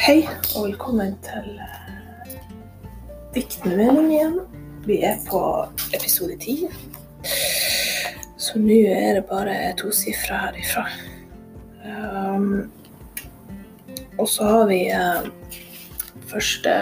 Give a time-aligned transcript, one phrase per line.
[0.00, 0.22] Hei,
[0.56, 1.58] og velkommen til
[3.34, 4.36] diktene mine igjen.
[4.86, 5.40] Vi er på
[5.92, 6.54] episode ti.
[8.40, 10.86] Så nå er det bare tosifra herifra.
[11.84, 12.70] Um,
[14.16, 15.28] og så har vi uh,
[16.32, 16.72] første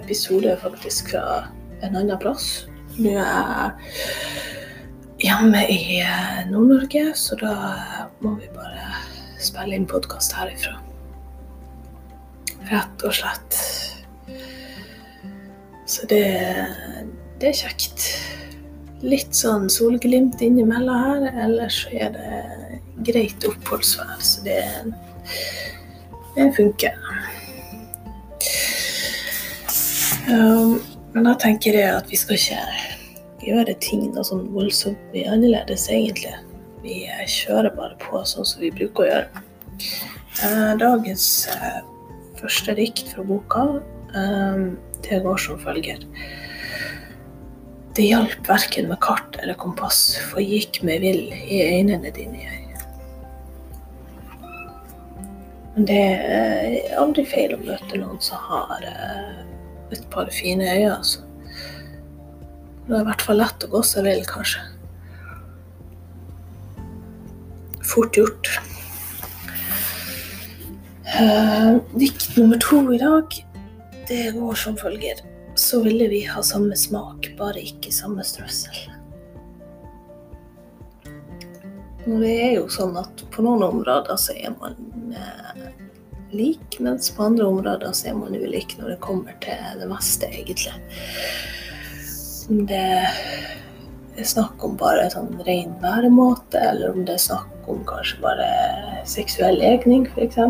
[0.00, 1.42] episode faktisk fra
[1.84, 2.64] en annen plass.
[2.96, 3.76] Nå er
[5.20, 7.54] jeg hjemme i uh, Nord-Norge, så da
[8.24, 8.88] må vi bare
[9.36, 10.78] spille inn podkast herifra.
[12.70, 13.58] Rett og slett.
[15.86, 16.24] Så det,
[17.40, 18.06] det er kjekt.
[19.04, 24.62] Litt sånn solglimt innimellom her, ellers er det greit oppholdsvær, så det,
[26.38, 26.96] det funker.
[30.24, 30.78] Um,
[31.12, 32.62] men da tenker jeg at vi skal ikke
[33.44, 36.32] gjøre ting noe sånn voldsomt mye annerledes, egentlig.
[36.84, 39.44] Vi kjører bare på sånn som vi bruker å gjøre.
[40.40, 41.82] Uh, dagens uh,
[42.44, 43.64] første dikt fra boka.
[44.14, 46.02] Um, det går som følger.
[47.94, 52.60] Det hjalp verken med kart eller kompass, for gikk meg vill i øynene dine, jeg.
[55.74, 59.40] Men det er aldri feil å møte noen som har uh,
[59.94, 61.24] et par fine øyne, altså.
[62.84, 64.62] Det er i hvert fall lett å gå seg vill, kanskje.
[67.84, 68.50] Fort gjort.
[71.14, 73.24] Uh, dikt nummer to i dag,
[74.08, 75.20] det går som følger.
[75.54, 78.80] Så ville vi ha samme smak, bare ikke samme strøssel.
[82.04, 84.74] Og det er jo sånn at på noen områder så er man
[85.14, 85.62] eh,
[86.34, 90.28] lik, mens på andre områder så er man ulik når det kommer til det meste,
[90.28, 90.74] egentlig.
[92.68, 92.82] Det
[94.18, 98.50] er snakk om bare sånn ren væremåte, eller om det er snakk om kanskje bare
[99.08, 100.42] seksuell legning, f.eks.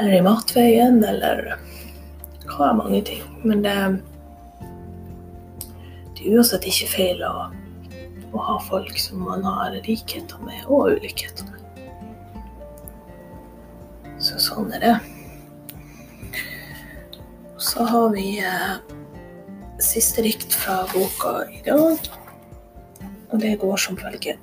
[0.00, 1.58] Eller i matveien, eller
[2.48, 3.24] hva er mange ting.
[3.44, 3.74] Men det,
[6.16, 7.50] det er uansett ikke feil å,
[8.30, 11.60] å, ha folk som man har likheter med, og ulikheter med.
[14.24, 14.96] Så sånn er det.
[17.60, 18.78] Så har vi eh,
[19.84, 22.08] siste dikt fra boka i dag.
[23.30, 24.40] Og det går som følger.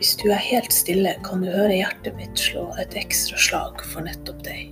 [0.00, 4.06] Hvis du er helt stille, kan du høre hjertet mitt slå et ekstra slag for
[4.06, 4.70] nettopp deg.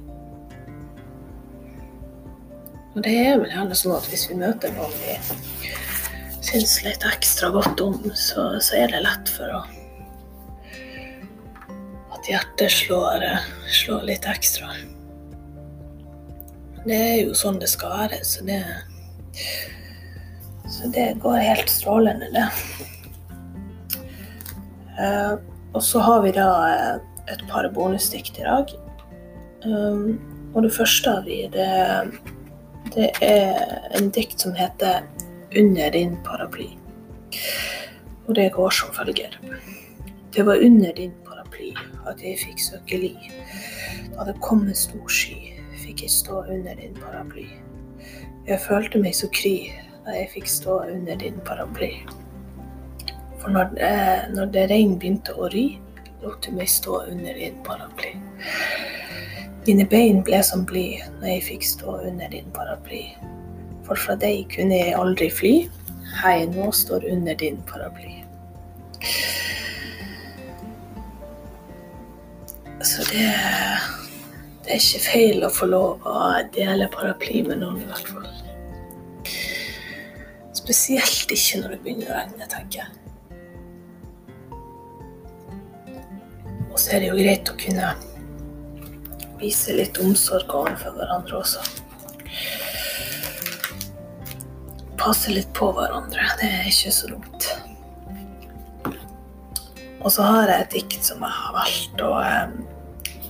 [2.95, 5.19] Og det er vel gjerne sånn at hvis vi møter noen vi
[6.49, 9.61] syns litt ekstra godt om, så, så, er det lett for å
[12.17, 13.29] At hjertet slår,
[13.69, 14.73] slår litt ekstra.
[16.89, 18.63] Det er jo sånn det skal være, så det
[20.73, 22.88] Så det går helt strålende, det.
[24.99, 25.39] Uh,
[25.75, 28.73] og så har vi da uh, et par bonusdikt i dag.
[29.65, 30.19] Um,
[30.55, 31.69] og det første av vi, det,
[32.95, 35.03] det, er en dikt som heter
[35.57, 36.79] 'Under din paraply'.
[38.29, 39.41] Og det går som følger.
[40.35, 41.73] Det var under din paraply
[42.07, 43.15] at jeg fikk søke ly.
[44.17, 45.55] Da det kom en stor sky,
[45.85, 47.47] fikk jeg stå under din paraply.
[48.47, 49.73] Jeg følte meg så kry
[50.07, 51.93] da jeg fikk stå under din paraply.
[53.39, 55.67] For når, eh, når det regn begynte å ry,
[56.23, 58.15] lot du meg stå under din paraply.
[59.67, 60.87] Dine bein ble som bly
[61.21, 63.03] når jeg fikk stå under din paraply.
[63.87, 65.55] For fra deg kunne jeg aldri fly.
[66.23, 68.17] Hei, nå står under din paraply.
[72.83, 73.27] Så det,
[74.65, 76.19] det er ikke feil å få lov å
[76.55, 78.31] dele paraply med noen, i hvert fall.
[80.57, 83.08] Spesielt ikke når det begynner å regne, tenker jeg.
[86.79, 87.87] Og så er det jo greit å kunne
[89.41, 91.63] vise litt omsorg overfor hverandre også.
[94.95, 96.29] Passe litt på hverandre.
[96.39, 97.49] Det er ikke så dumt.
[100.05, 102.55] Og så har jeg et dikt som jeg har valgt å eh,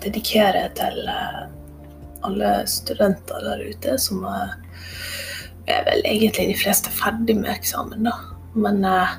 [0.04, 1.42] dedikere til eh,
[2.28, 4.56] alle studenter der ute som eh,
[5.72, 8.18] er vel egentlig de fleste ferdig med eksamen, da.
[8.60, 9.16] Men eh,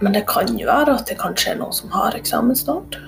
[0.00, 2.98] Men det kan jo være at det kanskje er noen som har eksamen snart.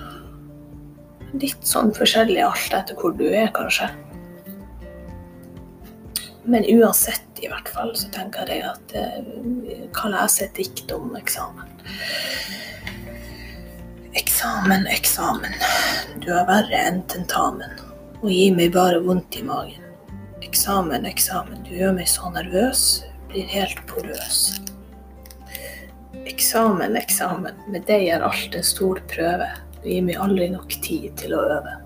[1.38, 3.86] Litt sånn forskjellig alt etter hvor du er, kanskje.
[6.50, 11.14] Men uansett, i hvert fall, så tenker jeg at jeg kan lese et dikt om
[11.18, 11.68] eksamen.
[14.18, 15.54] Eksamen, eksamen.
[16.24, 17.78] Du er verre enn tentamen
[18.20, 19.86] og gir meg bare vondt i magen.
[20.44, 21.62] Eksamen, eksamen.
[21.68, 24.42] Du gjør meg så nervøs, blir helt porøs.
[26.30, 27.58] Eksamen, eksamen.
[27.70, 29.48] Med deg er alt en stor prøve.
[29.80, 31.76] Du gir meg aldri nok tid til å øve.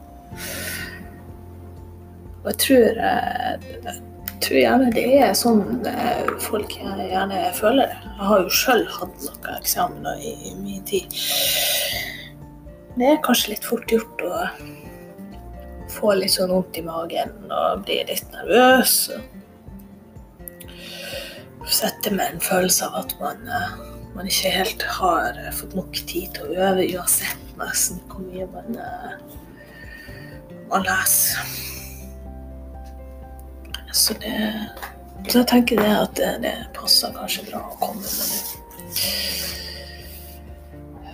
[2.44, 8.00] Og jeg tror, eh, jeg tror gjerne det er sånn eh, folk gjerne føler det.
[8.04, 11.16] Jeg har jo sjøl hatt noen eksamener i, i min tid.
[12.94, 14.42] Det er kanskje litt fort gjort å
[15.94, 18.98] få litt sånn vondt i magen og bli litt nervøs.
[21.64, 26.00] Og sette med en følelse av at man, eh, man ikke helt har fått nok
[26.06, 28.78] tid til å øve, uansett nesten hvor mye man,
[30.70, 31.54] man leser.
[33.94, 34.34] Så det
[35.30, 38.54] Så jeg tenker det at det, det passer kanskje bra å komme med nå.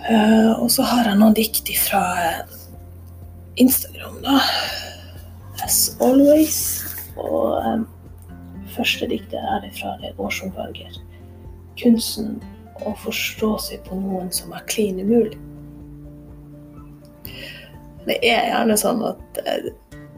[0.01, 2.01] Uh, og så har jeg noen dikt fra
[3.61, 4.41] Instagram, da.
[5.63, 6.81] As always.
[7.15, 7.85] Og um,
[8.75, 10.97] første diktet er fra det går som følger.
[11.79, 12.41] Kunsten
[12.85, 15.39] å forstå seg på noen som er klin umulig.
[18.07, 19.69] Det er gjerne sånn at uh,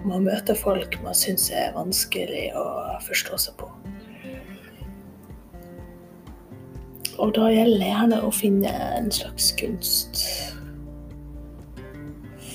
[0.08, 2.66] man møter folk man syns er vanskelig å
[3.04, 3.70] forstå seg på.
[7.22, 10.24] Og da gjelder det gjerne å finne en slags kunst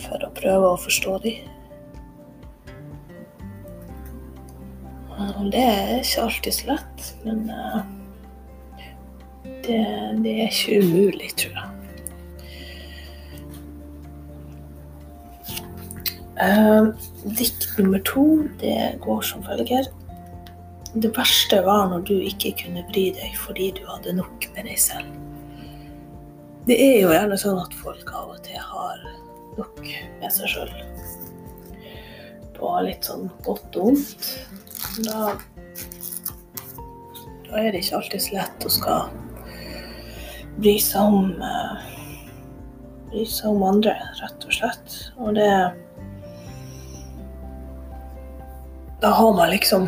[0.03, 1.47] for å prøve å forstå dem.
[5.19, 7.79] Og det er ikke alltid så lett, men eh,
[9.69, 9.83] det,
[10.25, 11.75] det er ikke umulig, tror jeg.
[16.39, 16.95] Uh,
[17.35, 18.25] dikt nummer to
[18.61, 19.89] det går som følger.
[20.95, 24.79] Det verste var når du ikke kunne bry deg fordi du hadde nok med deg
[24.79, 25.11] selv.
[26.69, 29.05] Det er jo gjerne sånn at folk av og til har
[29.59, 29.83] nok
[30.21, 30.73] med seg sjøl.
[32.55, 34.29] På litt sånn godt og vondt.
[35.07, 35.33] Da,
[37.49, 39.28] da er det ikke alltid så lett å skal
[40.59, 41.79] bry seg om uh,
[43.11, 44.97] bry seg om andre, rett og slett.
[45.19, 45.51] Og det
[48.99, 49.87] da har man liksom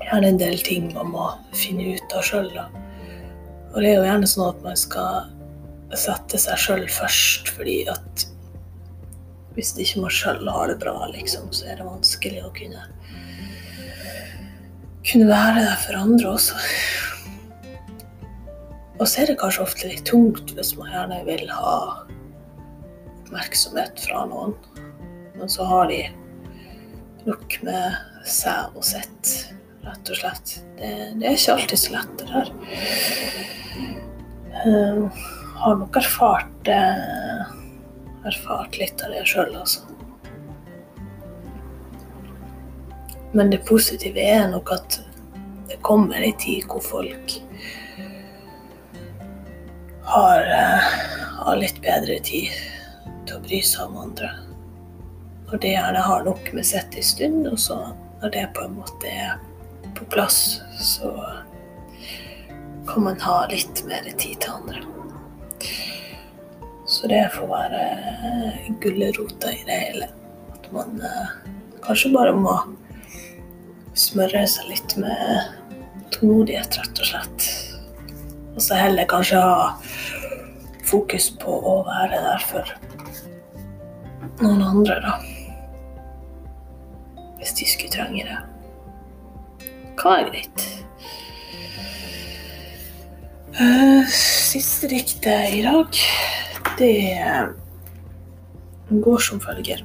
[0.00, 1.26] gjerne en del ting man må
[1.56, 2.48] finne ut av sjøl.
[2.56, 5.28] Og det er jo gjerne sånn at man skal
[6.00, 8.24] sette seg sjøl først, fordi at
[9.52, 12.88] hvis ikke man sjøl har det bra, liksom, så er det vanskelig å kunne
[15.02, 16.56] kunne være der for andre også.
[19.02, 21.72] Og så er det kanskje ofte litt tungt hvis man gjerne vil ha
[23.08, 24.54] oppmerksomhet fra noen,
[25.34, 26.04] men så har de
[27.26, 27.96] nok med
[28.30, 29.32] seg og sitt,
[29.82, 30.54] rett og slett.
[30.78, 32.54] Det, det, er ikke alltid så lett, det der.
[34.62, 35.26] Uh,
[35.64, 37.42] har nok erfart, uh,
[38.30, 39.82] erfart litt av det sjøl, altså.
[43.34, 45.02] Men det positive er nok at
[45.72, 47.40] det kommer ei tid hvor folk
[50.08, 50.88] har, uh,
[51.42, 52.50] har litt bedre tid
[53.26, 54.32] til å bry seg om andre
[55.52, 57.74] når det gjerne har nok med sitt en stund, og så
[58.22, 59.34] når det på en måte er
[59.92, 61.10] på plass, så
[62.88, 64.80] kan man ha litt mer tid til andre.
[66.88, 67.82] Så det får være
[68.80, 70.08] gulrota i det hele.
[70.56, 71.36] At man eh,
[71.84, 72.56] kanskje bare må
[73.92, 75.52] smøre seg litt med
[76.16, 77.50] tålmodighet, rett og slett.
[78.52, 79.70] Og så heller kanskje ha
[80.88, 82.74] fokus på å være der for
[84.42, 85.14] noen andre, da
[87.42, 88.38] hvis de skulle trenge det.
[89.98, 90.66] Hva er greit?
[93.58, 95.98] Uh, siste diktet i dag,
[96.78, 96.94] det
[99.02, 99.82] går som følger.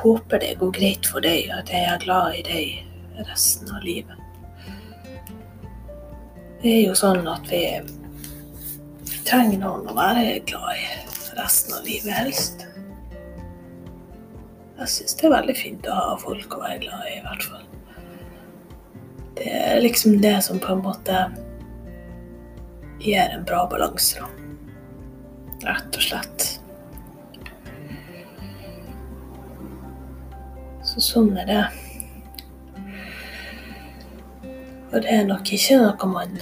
[0.00, 4.19] Håper det går greit for deg, at jeg er glad i deg resten av livet.
[6.60, 7.62] Det er jo sånn at vi
[9.24, 10.88] trenger noen å være glad i
[11.38, 12.66] resten av livet, helst.
[14.80, 17.46] Jeg syns det er veldig fint å ha folk å være glad i, i hvert
[17.48, 17.64] fall.
[19.40, 21.22] Det er liksom det som på en måte
[23.00, 24.28] gir en bra balanse, da.
[25.64, 26.48] Rett og slett.
[30.84, 31.64] Så sånn er det.
[34.90, 36.40] Og det er nok ikke noe man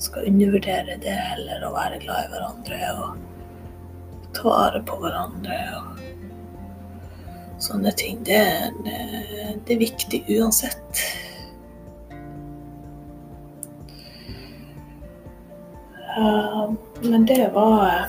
[0.00, 5.58] skal undervurdere det heller, å være glad i hverandre og ta vare på hverandre.
[5.80, 5.86] og
[7.60, 8.22] Sånne ting.
[8.24, 8.38] Det,
[8.86, 9.00] det,
[9.66, 11.02] det er viktig uansett.
[17.02, 18.08] Men det var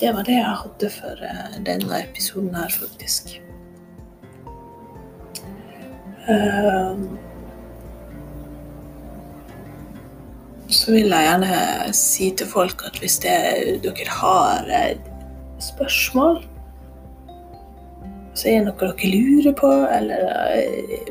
[0.00, 3.34] Det var det jeg hadde for uh, denne episoden her, faktisk.
[6.24, 6.96] Uh,
[10.70, 13.34] så vil jeg gjerne si til folk at hvis det,
[13.82, 14.98] dere har eh,
[15.62, 16.40] spørsmål,
[18.38, 20.20] så er det noe dere lurer på, eller
[20.54, 21.10] eh,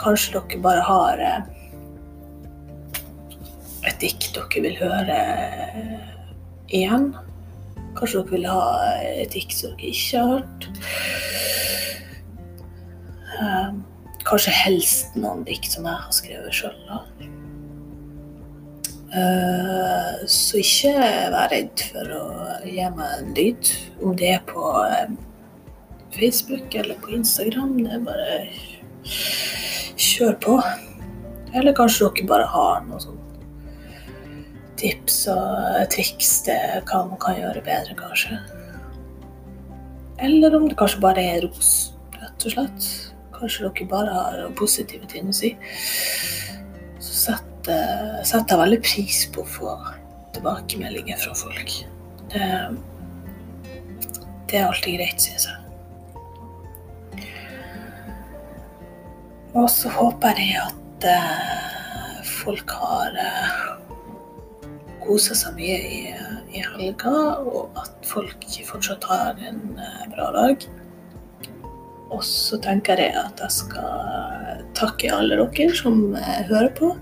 [0.00, 1.40] kanskje dere bare har eh,
[3.88, 5.20] et dikt dere vil høre
[6.68, 7.14] igjen.
[7.96, 8.66] Kanskje dere vil ha
[9.14, 10.68] et dikt dere ikke har hørt.
[14.24, 16.76] Kanskje helst noen dikt som jeg har skrevet sjøl.
[19.14, 20.90] Uh, så ikke
[21.30, 22.22] vær redd for å
[22.66, 23.68] gi meg en lyd,
[24.02, 25.12] om det er på uh,
[26.16, 27.76] Facebook eller på Instagram.
[27.84, 28.40] Det er bare
[29.94, 30.56] kjør på.
[31.54, 33.20] Eller kanskje dere bare har noe sånt
[34.80, 38.40] tips og triks til hva man kan gjøre bedre, kanskje.
[40.26, 41.72] Eller om det kanskje bare er ros,
[42.18, 42.92] rett og slett.
[43.38, 45.54] Kanskje dere bare har positive ting å si.
[46.98, 49.74] Så sett Eh, setter veldig pris på å få
[50.34, 51.70] tilbakemeldinger fra folk.
[52.32, 52.48] Det,
[54.50, 55.60] det er alltid greit, synes jeg.
[59.54, 63.56] Og så håper jeg at eh, folk har eh,
[65.06, 66.02] kosa seg mye i,
[66.52, 67.14] i, helga,
[67.48, 70.68] og at folk fortsatt har en eh, bra dag.
[72.12, 76.92] Og så tenker jeg at jeg skal takke alle dere som eh, hører på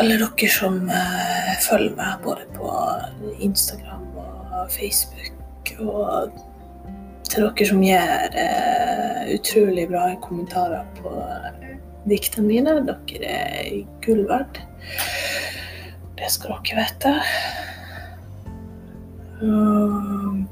[0.00, 2.70] alle dere som uh, følger meg både på
[3.44, 5.74] Instagram og Facebook.
[5.80, 6.30] Og
[7.28, 11.12] til dere som gir uh, utrolig bra kommentarer på
[12.08, 12.78] diktene mine.
[12.88, 14.62] Dere er gull verdt.
[16.16, 17.14] Det skal dere vite.
[19.40, 20.48] Um,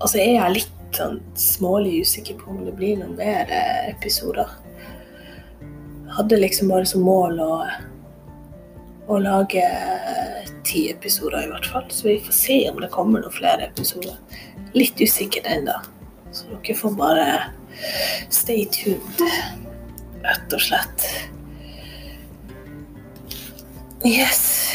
[0.00, 3.48] altså er jeg litt sånn smålig usikker på om det blir noen mer
[3.88, 4.48] episoder
[6.16, 7.52] hadde liksom bare som mål å,
[9.08, 9.64] å lage
[10.68, 11.88] ti episoder, i hvert fall.
[11.90, 14.16] Så vi får se om det kommer noen flere episoder.
[14.76, 15.76] Litt usikkert ennå.
[16.32, 17.26] Så dere får bare
[18.32, 19.24] stay tuned,
[20.24, 21.08] rett og slett.
[24.02, 24.71] Yes.